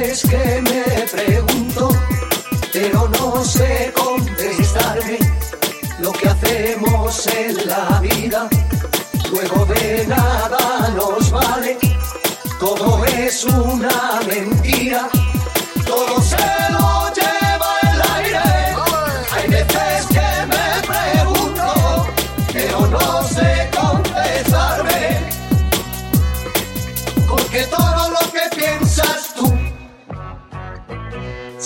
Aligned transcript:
Veces 0.00 0.30
que 0.30 0.62
me 0.62 0.82
pregunto, 1.08 1.90
pero 2.72 3.06
no 3.18 3.44
sé 3.44 3.92
contestarme 3.94 5.18
lo 5.98 6.10
que 6.12 6.26
hacemos 6.26 7.26
en 7.26 7.68
la 7.68 8.00
vida. 8.00 8.48
Luego 9.30 9.66
de 9.66 10.06
nada 10.06 10.88
nos 10.96 11.30
vale, 11.30 11.76
todo 12.58 13.04
es 13.04 13.44
una 13.44 14.20
mentira, 14.26 15.06
todo 15.86 16.18
se 16.22 16.49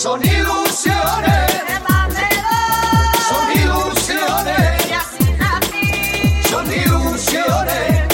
son 0.05 0.21
ilusiones, 0.23 1.51
son 3.27 3.53
ilusiones, 3.63 4.83
son 6.51 6.67
ilusiones, 6.71 8.09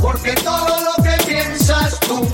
porque 0.00 0.34
todo 0.34 0.76
lo 0.86 1.02
que 1.02 1.24
piensas 1.24 1.98
tú 1.98 2.30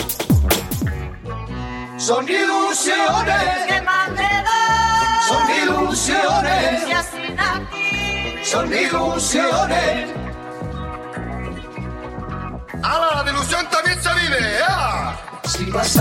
son 1.97 2.29
ilusiones, 2.29 3.47
son 5.26 5.51
ilusiones, 5.63 6.82
son 8.45 8.74
ilusiones. 8.74 10.10
¡Hala! 12.82 13.23
La 13.24 13.30
ilusión 13.30 13.66
también 13.71 14.02
se 14.02 14.15
vive! 14.21 14.59
¡ah! 14.69 15.16
Si 15.45 15.65
vas 15.71 15.96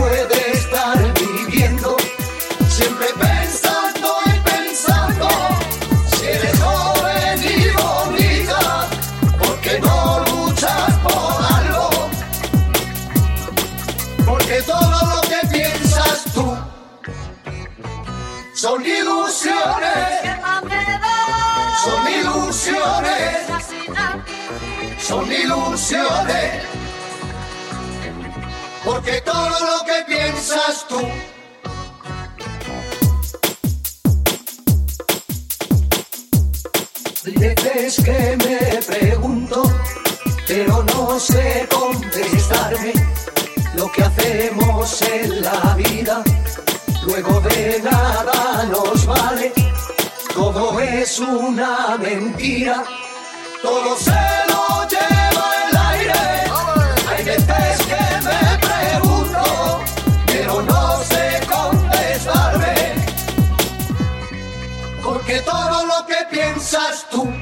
puede 0.00 0.52
estar 0.52 0.98
viviendo 1.14 1.96
siempre 2.68 3.06
pensando 3.18 4.08
y 4.26 4.40
pensando. 4.50 5.28
Si 6.10 6.26
eres 6.26 6.58
joven 6.58 7.38
y 7.54 7.58
bonita, 7.82 8.88
porque 9.38 9.78
no 9.80 10.24
luchas 10.30 10.92
por 11.04 11.36
algo? 11.58 11.90
Porque 14.26 14.62
todo 14.62 14.98
lo 15.12 15.20
que 15.30 15.40
piensas 15.48 16.24
tú 16.34 16.56
son 18.54 18.86
ilusiones, 18.86 20.08
son 21.84 22.02
ilusiones, 22.20 23.36
son 24.98 25.32
ilusiones. 25.32 26.79
Porque 28.90 29.20
todo 29.20 29.48
lo 29.50 29.84
que 29.84 30.04
piensas 30.08 30.84
tú 30.88 31.00
Veces 37.36 38.04
que 38.04 38.36
me 38.44 38.82
pregunto, 38.82 39.62
pero 40.46 40.82
no 40.82 41.18
sé 41.20 41.66
contestarme 41.70 42.92
lo 43.76 43.90
que 43.92 44.02
hacemos 44.02 45.02
en 45.02 45.42
la 45.42 45.74
vida. 45.76 46.22
Luego 47.06 47.40
de 47.40 47.80
nada 47.82 48.64
nos 48.64 49.06
vale, 49.06 49.52
todo 50.34 50.80
es 50.80 51.18
una 51.20 51.96
mentira, 51.96 52.84
todo 53.62 53.96
se 53.96 54.49
porque 65.30 65.42
todo 65.42 65.86
lo 65.86 66.06
que 66.06 66.16
piensas 66.30 67.06
tú 67.10 67.32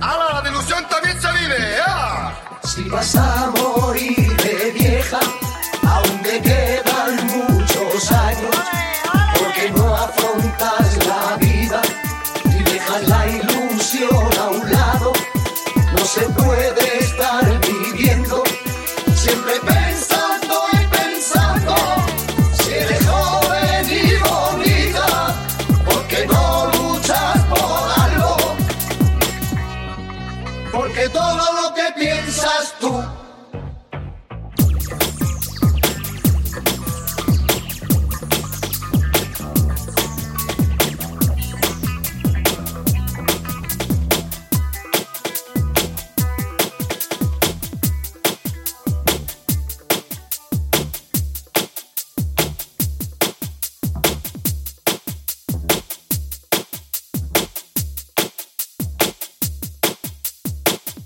¡Hala! 0.00 0.40
La 0.42 0.48
ilusión 0.48 0.86
también 0.88 1.20
se 1.20 1.32
vive! 1.32 1.78
¡ah! 1.84 2.32
Si 2.62 2.88
vas 2.88 3.16
a 3.16 3.50
morir 3.56 4.36
de 4.36 4.70
vieja, 4.70 5.18
aún 5.88 6.22
te 6.22 6.40
quedan 6.40 7.26
muchos 7.26 8.12
años, 8.12 8.56
porque 9.38 9.70
no 9.76 9.94
afrontas 9.94 11.06
la 11.06 11.36
vida 11.36 11.82
y 12.44 12.62
dejas 12.62 13.08
la 13.08 13.26
ilusión 13.26 14.38
a 14.38 14.48
un 14.48 14.72
lado. 14.72 15.12
No 15.92 16.04
se 16.04 16.20
puede 16.20 16.81